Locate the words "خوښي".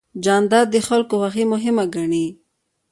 1.21-1.45